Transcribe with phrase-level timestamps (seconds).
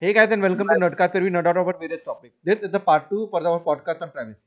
[0.00, 2.36] Hey guys, and welcome to Nerdcast, where we nerd out about various topics.
[2.44, 4.38] This is the part two for our podcast on privacy.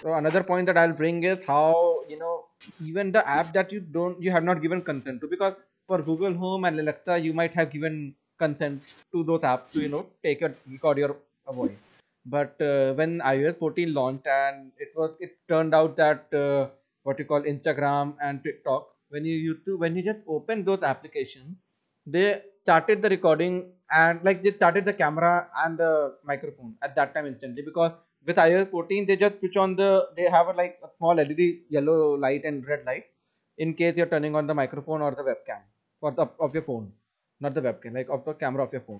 [0.00, 2.46] So another point that I'll bring is how you know
[2.80, 5.52] even the app that you don't you have not given consent to because
[5.90, 9.90] for Google Home and Alexa you might have given consent to those apps to you
[9.94, 11.16] know take your record your
[11.60, 11.78] voice.
[12.34, 16.68] But uh, when iOS 14 launched and it was it turned out that uh,
[17.02, 20.82] what you call Instagram and TikTok when you used to when you just open those
[20.92, 21.56] applications
[22.06, 22.28] they
[22.62, 23.54] started the recording
[24.02, 25.32] and like they started the camera
[25.64, 27.92] and the microphone at that time instantly because
[28.26, 31.42] with iOS 14 they just switch on the they have a, like a small LED
[31.76, 33.06] yellow light and red light
[33.58, 35.62] in case you're turning on the microphone or the webcam
[36.00, 36.92] for the of your phone
[37.40, 38.98] not the webcam like of the camera of your phone.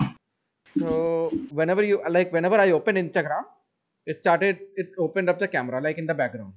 [0.79, 3.45] So whenever you like whenever I open Instagram
[4.07, 6.55] it started it opened up the camera like in the background.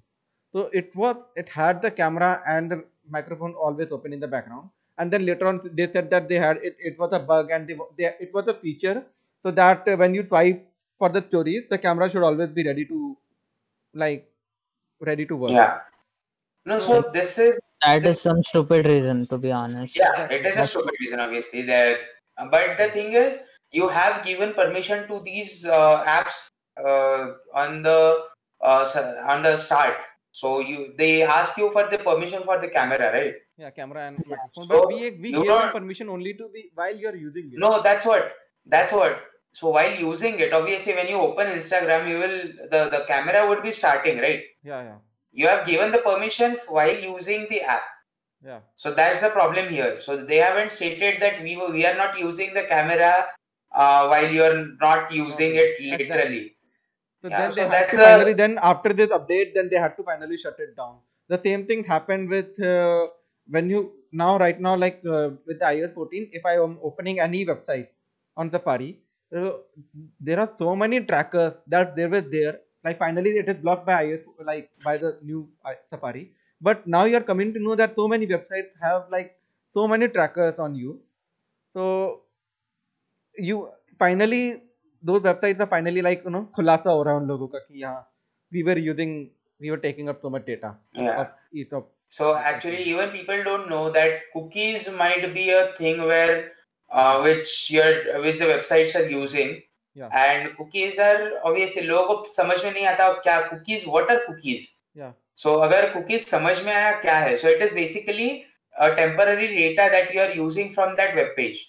[0.53, 4.69] So it was it had the camera and the microphone always open in the background.
[4.97, 7.67] And then later on they said that they had it, it was a bug and
[7.67, 9.05] they, they it was a feature.
[9.44, 10.66] So that uh, when you swipe
[10.99, 13.17] for the stories the camera should always be ready to
[13.94, 14.30] like
[14.99, 15.52] ready to work.
[15.52, 15.80] Yeah.
[16.66, 19.95] No, so this is That This- is some stupid reason, to be honest.
[19.97, 21.64] yeah, it is a stupid reason, obviously.
[21.64, 21.97] That,
[22.50, 23.39] but the thing is,
[23.72, 26.47] you have given permission to these uh, apps
[26.80, 28.00] uh, on the
[28.61, 28.86] uh,
[29.33, 29.97] on the start.
[30.31, 33.36] So you they ask you for the permission for the camera, right?
[33.58, 36.61] yeah camera and microphone So, but we we you them don't- permission only to be
[36.73, 38.31] while you're using it No, that's what.
[38.66, 39.20] That's what.
[39.59, 42.38] So while using it, obviously, when you open Instagram, you will
[42.75, 44.42] the the camera would be starting, right?
[44.72, 45.00] yeah yeah
[45.34, 47.84] You have given the permission while using the app.
[48.45, 50.00] yeah So that's the problem here.
[50.00, 53.28] So they haven't stated that we were, we are not using the camera
[53.73, 56.44] uh, while you are not using it literally.
[57.22, 60.38] So Yeah, then so that's a- then after this update, then they had to finally
[60.38, 60.99] shut it down.
[61.30, 63.08] The same thing happened with uh,
[63.48, 66.30] when you now right now like uh, with the iOS 14.
[66.33, 67.88] If I am opening any website
[68.36, 68.92] on Safari,
[69.36, 69.54] uh,
[70.20, 74.05] there are so many trackers that they were there like finally it is blocked by
[74.05, 76.32] iOS like by the new uh, Safari.
[76.61, 79.36] But now you are coming to know that so many websites have like
[79.73, 81.02] so many trackers on you.
[81.73, 82.22] So
[83.38, 84.61] you finally
[85.02, 88.02] those websites are finally like you know khulasa ho raha un logo ka ki yeah,
[88.52, 91.26] we were using we were taking up so much data yeah.
[91.72, 96.52] of so actually even people don't know that cookies might be a thing where
[96.92, 99.61] uh, which your which the websites are using
[99.98, 104.67] and cookies are obviously लोगों को समझ में नहीं आता क्या cookies what are cookies
[105.43, 107.36] so अगर cookies समझ में आया क्या है?
[107.37, 108.45] So it is basically
[108.76, 111.59] a temporary data that you are using from that web page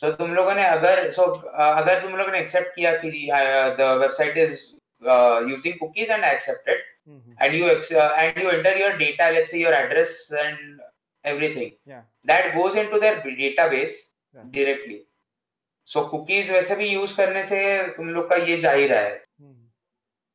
[0.00, 3.10] so तुम लोगों ने अगर सो अगर तुम लोगों ने एक्सेप्ट किया कि
[3.78, 4.58] the website is
[5.50, 6.90] using cookies and accepted
[7.40, 10.80] and you uh, and you enter data data let's say your address and
[11.24, 12.02] everything yeah.
[12.24, 13.16] that goes into their
[15.92, 17.60] so cookies वैसे भी यूज़ करने से
[17.96, 19.24] तुम लोग का ये जा ही रहा है।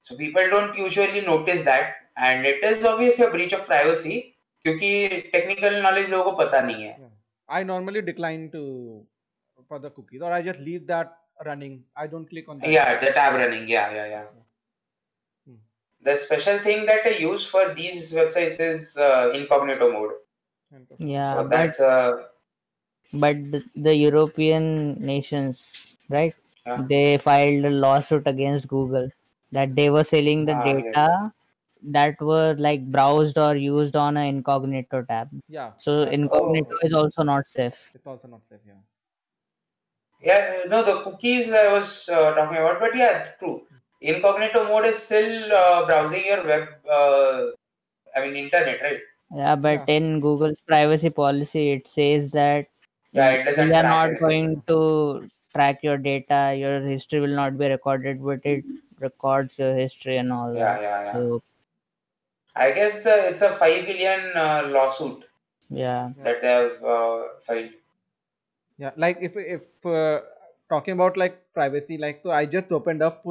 [0.09, 4.19] So people don't usually notice that and it is obvious your breach of privacy
[4.65, 7.11] क्योंकि टेक्निकल नॉलेज लोगों को पता नहीं है।
[7.49, 8.63] I normally decline to
[9.69, 11.15] for the cookies और I just leave that
[11.47, 14.23] running I don't click on या the tab running या या या
[16.05, 18.99] the special thing that I use for these websites is
[19.39, 20.17] incognito mode
[21.09, 21.81] या that's
[23.13, 26.33] but the, the European nations, right?
[26.65, 26.87] Yeah.
[26.89, 29.09] They filed a lawsuit against Google
[29.51, 31.33] that they were selling the Ah, data
[31.83, 35.29] that were like browsed or used on an incognito tab.
[35.47, 36.79] yeah So incognito Oh.
[36.83, 37.75] is also not safe.
[37.93, 38.81] it's also not safe yeah
[40.21, 43.67] Yeah, no, the cookies I was uh, talking about, but yeah, true.
[44.01, 47.51] Incognito mode is still uh, browsing your web, uh,
[48.15, 49.01] I mean, internet, right?
[49.33, 52.67] Yeah, but in Google's privacy policy, it says that
[53.11, 54.19] Yeah, it doesn't we are not it.
[54.19, 56.55] going to track your data.
[56.57, 58.65] Your history will not be recorded, but it
[58.99, 60.81] records your history and all Yeah, that.
[60.81, 61.23] yeah, yeah.
[61.23, 61.41] So
[62.57, 65.23] I guess the it's a five billion uh, lawsuit
[65.69, 67.71] yeah, that they have uh, filed.
[68.77, 70.19] yeah like if if uh,
[70.69, 73.23] talking about like privacy like so i just opened up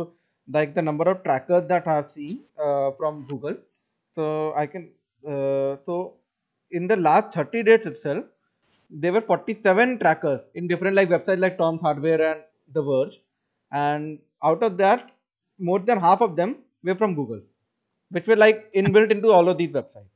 [0.56, 2.37] like the number of trackers that i've seen
[2.67, 3.56] uh, from google
[4.19, 4.26] so
[4.62, 4.84] i can
[5.34, 5.96] uh, so
[6.70, 8.25] in the last 30 days itself
[8.91, 12.41] there were 47 trackers in different like websites like tom's hardware and
[12.73, 13.15] the verge
[13.73, 15.11] and out of that
[15.59, 17.41] more than half of them were from google
[18.11, 20.12] which were like inbuilt into all of these websites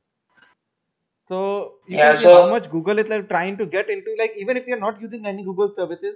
[1.27, 4.15] so you Yeah, can see so- how much Google is like trying to get into
[4.19, 6.15] like even if you're not using any Google services,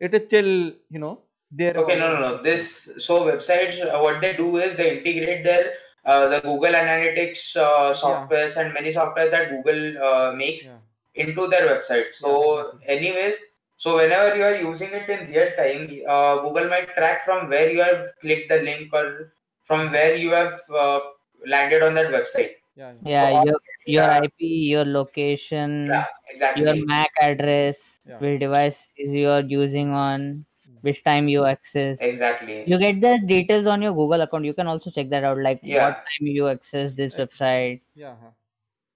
[0.00, 0.50] it is still
[0.90, 1.20] you know
[1.50, 1.74] there.
[1.76, 2.42] Okay, no, no, no.
[2.42, 5.72] This so websites, uh, what they do is they integrate their
[6.04, 10.78] uh, the Google Analytics uh, softwares and many softwares that Google uh, makes Yeah.
[11.14, 12.12] Into their website.
[12.12, 13.36] So, anyways,
[13.76, 17.70] so whenever you are using it in real time, uh, Google might track from where
[17.70, 19.32] you have clicked the link or
[19.64, 21.00] from where you have uh,
[21.46, 22.52] landed on that website.
[22.76, 22.92] Yeah.
[23.04, 24.24] Yeah, all- your your.
[24.24, 26.64] IP, your location, Yeah, exactly.
[26.64, 28.18] your MAC address, Yeah.
[28.18, 30.44] which device is you are using on,
[30.82, 32.00] which time you access.
[32.00, 32.64] Exactly.
[32.66, 34.44] You get the details on your Google account.
[34.44, 35.88] You can also check that out, like Yeah.
[35.88, 37.80] what time you access this website.
[37.94, 38.14] Yeah.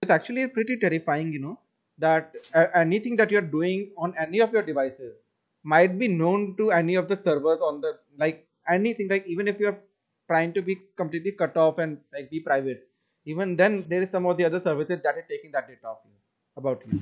[0.02, 1.58] It's actually pretty terrifying, you know,
[1.98, 5.14] that uh, anything that you're doing on any of your devices
[5.62, 9.58] might be known to any of the servers on the like anything like even if
[9.58, 9.78] you're
[10.26, 12.88] trying to be completely cut off and like be private,
[13.24, 15.98] even then there is some of the other services that are taking that data of
[16.04, 16.12] you
[16.56, 17.00] about you.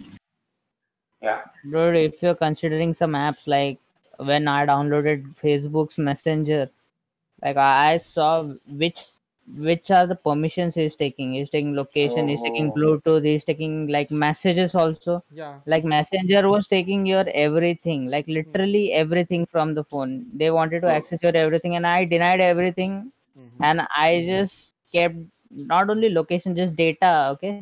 [1.20, 1.42] Yeah.
[1.70, 3.78] Dude, if you're considering some apps like
[4.18, 6.70] when I downloaded Facebook's Messenger,
[7.42, 9.06] like I I saw which
[9.56, 11.32] which are the permissions he's taking.
[11.34, 12.72] He's taking location, he's taking Oh.
[12.72, 15.24] Bluetooth, he's taking like messages also.
[15.30, 15.60] Yeah.
[15.66, 20.26] Like Messenger was taking your everything, like literally everything from the phone.
[20.34, 20.98] They wanted to Oh.
[20.98, 23.62] access your everything, and I denied everything, Mhm.
[23.62, 25.16] and I just kept
[25.50, 27.28] not only location, just data.
[27.32, 27.60] Okay,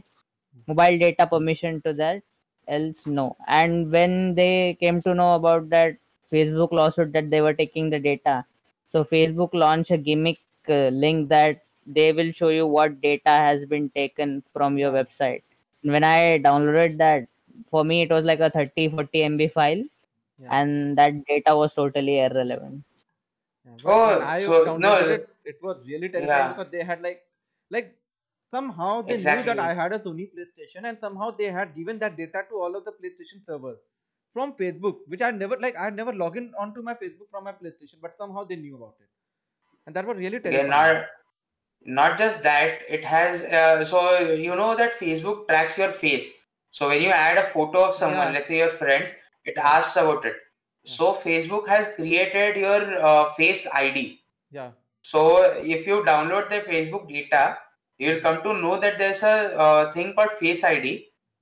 [0.67, 2.23] mobile data permission to that
[2.69, 5.97] else no and when they came to know about that
[6.33, 8.45] facebook lawsuit that they were taking the data
[8.87, 10.39] so facebook launched a gimmick
[10.69, 15.43] uh, link that they will show you what data has been taken from your website
[15.83, 17.29] when i downloaded that
[17.71, 19.85] for me it was like a 30 40 mb file
[20.39, 20.57] Yeah.
[20.59, 22.85] and that data was totally irrelevant
[23.65, 26.49] Yeah, Oh, I so, no, it, it was really terrifying Yeah.
[26.49, 27.23] because they had like,
[27.71, 27.99] like
[28.51, 32.17] somehow they knew that I had a Sony PlayStation, and somehow they had given that
[32.17, 33.79] data to all of the PlayStation servers
[34.33, 35.77] from Facebook, which I never like.
[35.79, 38.97] I never logged in onto my Facebook from my PlayStation, but somehow they knew about
[39.01, 39.09] it,
[39.87, 40.91] and that was really Yeah, terrifying.
[41.85, 46.33] Not just that it has uh, so you know that facebook tracks your face.
[46.71, 48.33] So when you add a photo of someone Yeah.
[48.35, 49.11] let's say your friends
[49.45, 50.37] it asks about it.
[50.85, 54.73] So facebook has created your uh, face id Yeah,
[55.03, 55.43] so
[55.77, 57.59] if you download the facebook data
[57.99, 59.37] you'll come to know that there's a
[59.67, 60.93] uh, thing called face id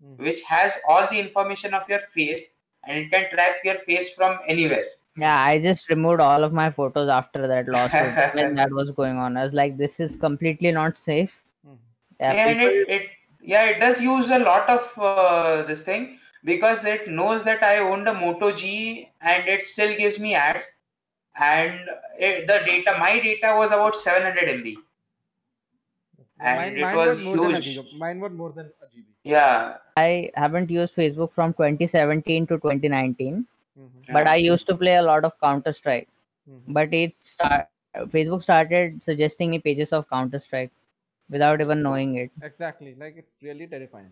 [0.03, 0.19] Mhm.
[0.27, 2.45] which has all the information of your face
[2.85, 4.85] and it can track your face from anywhere
[5.23, 9.17] yeah i just removed all of my photos after that lawsuit when that was going
[9.19, 9.37] on.
[9.37, 11.43] I was like this is completely not safe.
[11.67, 11.79] Mhm.
[12.21, 13.11] yeah, and people- it, it
[13.55, 16.07] yeah it does use a lot of uh, this thing
[16.53, 18.73] because it knows that i owned a moto g
[19.21, 20.67] and it still gives me ads.
[21.41, 21.89] And
[22.19, 24.75] it, the data my data was about 700 mb
[26.41, 27.93] And mine, it mine was was more than a huge.
[27.99, 29.05] Mine was more than a GB.
[29.25, 29.77] yeah.
[29.97, 33.47] I haven't used Facebook from 2017 to 2019,
[33.79, 34.13] Mhm.
[34.13, 36.09] but I used to play a lot of Counter Strike.
[36.51, 36.75] Mhm.
[36.79, 37.69] But it start
[38.15, 40.73] Facebook started suggesting me pages of Counter Strike
[41.31, 42.31] without even knowing it.
[42.43, 44.11] Exactly, like it's really terrifying.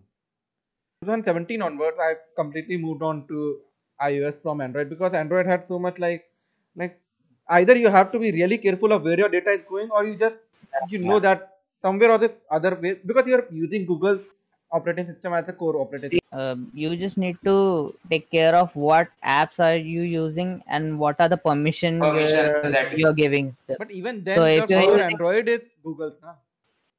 [1.03, 3.59] 2017 onwards, I completely moved on to
[4.01, 6.25] iOS from Android because Android had so much like,
[6.75, 6.99] like
[7.49, 10.15] either you have to be really careful of where your data is going, or you
[10.15, 10.35] just
[10.89, 14.21] you know that somewhere or the other way because you're using Google's
[14.71, 16.11] operating system as a core operating.
[16.11, 16.39] system.
[16.39, 21.19] Um, you just need to take care of what apps are you using and what
[21.19, 23.55] are the permission Permissions you're, that- you're giving.
[23.67, 26.13] But even then, So if your core using- Android is Google.
[26.23, 26.33] Huh?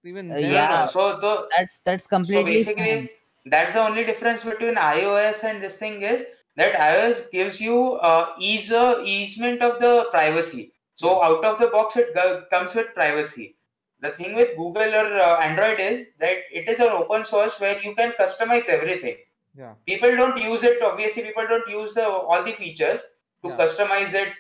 [0.05, 0.87] Even Uh, then, No, no, yeah.
[0.87, 2.77] so the That's that's so completely fine.
[2.77, 3.11] basically
[3.47, 6.25] that's the only difference between ios and this thing is
[6.57, 7.77] that ios gives you
[8.11, 12.75] uh, ease uh, easement of the privacy so out of the box it go- comes
[12.75, 13.47] with privacy
[14.01, 17.81] the thing with google or uh, android is that it is an open source where
[17.83, 19.17] you can customize everything.
[19.55, 23.03] Yeah, people don't use it obviously people don't use the all the features
[23.43, 23.57] to Yeah.
[23.57, 24.33] customize it.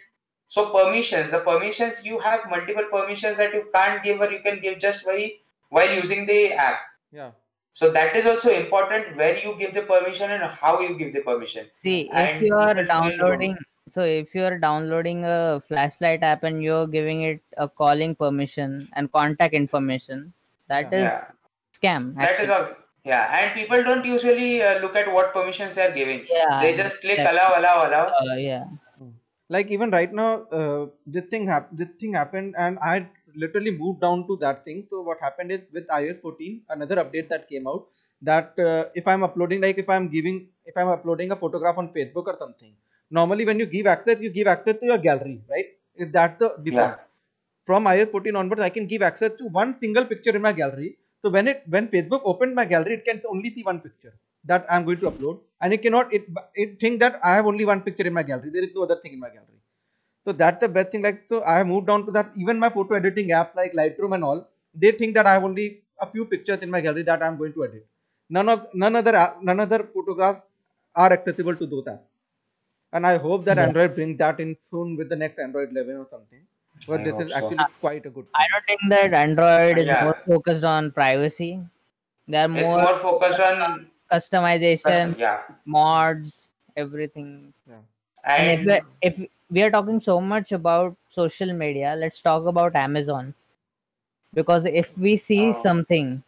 [0.48, 4.60] So permissions the permissions you have multiple permissions that you can't give or you can
[4.60, 5.32] give just by
[5.70, 6.80] while using the app.
[7.12, 7.32] Yeah,
[7.72, 11.22] so that is also important where you give the permission and how you give the
[11.22, 11.70] permission.
[11.82, 13.56] See, if And you are people feel downloading,
[13.90, 18.88] so if you are downloading a flashlight app and you're giving it a calling permission
[18.94, 20.32] and contact information,
[20.68, 21.06] that is Yeah.
[21.06, 22.14] is Yeah, scam.
[22.16, 22.76] that is a.
[23.04, 26.26] Yeah, and people don't usually uh, look at what permissions they are giving.
[26.30, 26.60] Yeah.
[26.60, 28.04] They just click allow, allow, allow.
[28.20, 28.64] Uh, yeah.
[29.48, 32.94] like even right now uh, this thing hap- this thing happened and i
[33.42, 37.28] literally moved down to that thing so what happened is with ios 14 another update
[37.28, 37.86] that came out
[38.30, 41.88] that uh, if i'm uploading like if i'm giving if i'm uploading a photograph on
[41.98, 42.72] facebook or something
[43.10, 46.48] normally when you give access you give access to your gallery right is that the
[46.66, 47.04] default Yeah.
[47.68, 50.90] from ios 14 onwards i can give access to one single picture in my gallery
[51.22, 54.14] so when it when facebook opened my gallery it can only see one picture
[54.50, 56.24] that i'm going to upload and it cannot it
[56.62, 58.50] it think that I have only one picture in my gallery.
[58.50, 59.58] There is no other thing in my gallery.
[60.26, 61.02] So that's the best thing.
[61.02, 62.30] Like so, I have moved down to that.
[62.36, 64.40] Even my photo editing apps like Lightroom and all,
[64.74, 67.52] they think that I have only a few pictures in my gallery that I'm going
[67.54, 67.86] to edit.
[68.30, 70.42] None of none other none other photographs
[70.94, 72.06] are accessible to those apps.
[72.92, 73.66] And I hope that Yeah.
[73.66, 76.46] Android bring that in soon with the next Android 11 or something.
[76.86, 77.48] But I this is so.
[77.48, 78.26] actually uh, quite a good.
[78.34, 80.00] I don't think that Android is Yeah.
[80.00, 81.60] more focused on privacy.
[82.28, 85.42] They're It's more, more focused on customization, custom, yeah.
[85.64, 87.52] mods, everything.
[88.36, 92.46] And if, And we if we are talking so much about social media, let's talk
[92.46, 93.34] about Amazon.
[94.32, 95.52] Because if we see Oh.
[95.52, 96.22] something,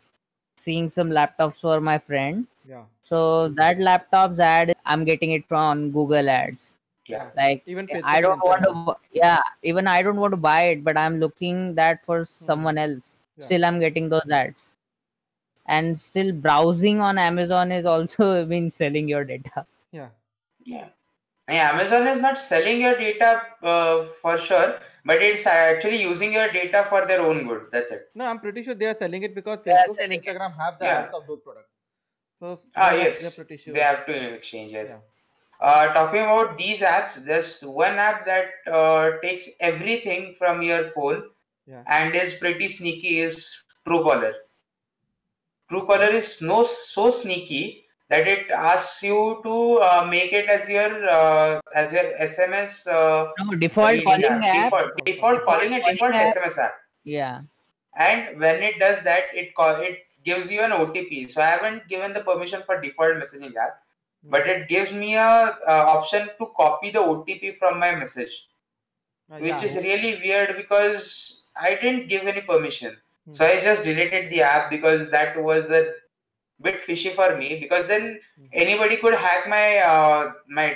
[0.60, 2.84] seeing some laptops for my friend, Yeah.
[3.02, 6.74] so that laptop's ad, I'm getting it from Google Ads.
[7.06, 7.30] yeah.
[7.36, 10.96] Like Even I don't want to, yeah, even I don't want to buy it, but
[10.96, 13.16] I'm looking that for someone else.
[13.36, 13.44] Yeah.
[13.46, 14.74] Still, I'm getting those ads,
[15.66, 19.66] and still browsing on Amazon is also been selling your data.
[19.92, 20.08] Yeah.
[20.64, 20.88] Yeah.
[21.48, 26.50] Yeah, Amazon is not selling your data uh, for sure, but it's actually using your
[26.52, 27.66] data for their own good.
[27.72, 28.08] That's it.
[28.14, 30.24] No, I'm pretty sure they are selling it because They are Facebook and selling it.
[30.24, 30.98] Instagram have the Yeah.
[31.00, 31.70] ads of those products.
[32.38, 33.18] So Ah, they're- yes.
[33.20, 33.74] they're pretty sure.
[33.74, 34.88] They have to exchange yes.
[34.90, 35.00] Yeah.
[35.60, 41.24] Uh, talking about these apps, there's one app that uh, takes everything from your phone
[41.66, 41.82] Yeah.
[41.86, 43.54] and is pretty sneaky is
[43.86, 44.32] Truecaller.
[45.70, 50.90] Truecaller is no so sneaky that it asks you to uh, make it as your
[51.10, 54.44] uh, as your SMS uh, No default reading calling app.
[54.44, 54.64] app.
[54.64, 56.36] Default, default calling a default app.
[56.36, 56.74] SMS app.
[57.04, 57.40] Yeah.
[57.96, 59.98] and when it does that it call it
[60.28, 63.80] gives you an otp so i haven't given the permission for default messaging app
[64.34, 65.30] but it gives me a,
[65.72, 68.34] uh option to copy the otp from my message
[69.38, 69.64] which yeah.
[69.68, 73.34] is really weird because i didn't give any permission Hmm.
[73.38, 75.80] so i just deleted the app because that was a
[76.66, 78.04] bit fishy for me because then
[78.38, 78.46] Hmm.
[78.64, 80.66] anybody could hack my uh, my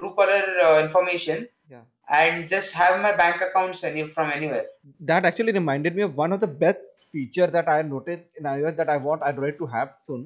[0.00, 1.84] truecaller uh, information Yeah.
[2.18, 4.66] and just have my bank accounts any from anywhere
[5.12, 8.76] that actually reminded me of one of the best feature that I noticed in iOS
[8.80, 10.24] that I want Android to have soon.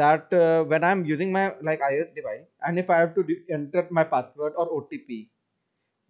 [0.00, 3.42] That uh, when I'm using my like iOS device and if I have to de-
[3.56, 5.28] enter my password or OTP,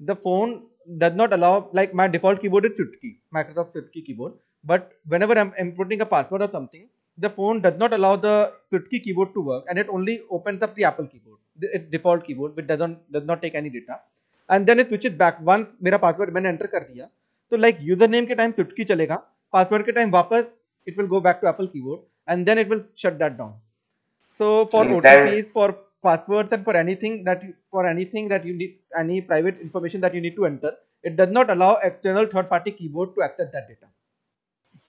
[0.00, 0.62] the phone
[0.98, 4.34] does not allow like my default keyboard is Swift key, Microsoft Swift key keyboard.
[4.64, 6.88] But whenever I'm inputting a password or something,
[7.24, 10.74] the phone does not allow the SwiftKey keyboard to work and it only opens up
[10.74, 14.00] the Apple keyboard, the default keyboard which doesn't does not take any data
[14.48, 15.40] and then it switches back.
[15.52, 17.08] One मेरा password मैंने enter कर
[17.50, 19.22] So, like username के time SwiftKey चलेगा
[19.54, 20.46] password के time वापस
[20.86, 23.54] it will go back to Apple keyboard and then it will shut that down.
[24.38, 28.78] So for OTPs, for passwords and for anything that you, for anything that you need
[28.98, 32.72] any private information that you need to enter, it does not allow external third party
[32.72, 33.91] keyboard to access that data.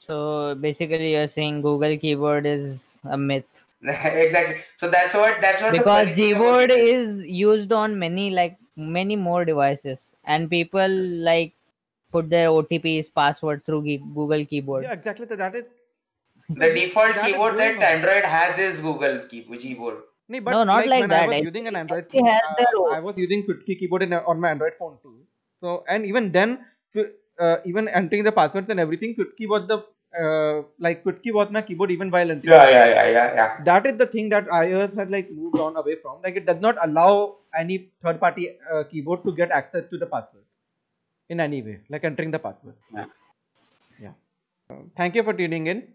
[0.05, 3.45] So basically, you're saying Google Keyboard is a myth
[3.83, 7.99] exactly so that's what that's what because funny thing about Gboard it is used on
[7.99, 11.53] many like many more devices, and people like
[12.11, 13.81] put their OTPs password through
[14.15, 14.83] Google Keyboard.
[14.83, 15.65] yeah exactly so that is
[16.49, 17.83] The default That is keyboard that on.
[17.83, 19.97] Android has is Google key- keyboard.
[20.29, 21.23] Nee, but No, not like when that.
[21.23, 24.13] I was I using an Android phone, have uh, I was using SwiftKey keyboard in,
[24.13, 25.19] on my Android phone too.
[25.59, 27.05] So and even then, so,
[27.39, 29.83] uh, even entering the passwords and everything, SwiftKey was the
[30.19, 32.53] uh, like SwiftKey was my keyboard even while entering.
[32.53, 33.63] Yeah, yeah, yeah, yeah, yeah.
[33.63, 36.21] That is the thing that iOS has like moved on away from.
[36.23, 40.43] Like it does not allow any third-party uh, keyboard to get access to the password
[41.29, 42.75] in any way, like entering the password.
[42.93, 43.05] Yeah.
[43.99, 44.11] Yeah.
[44.97, 45.87] Thank you for tuning in.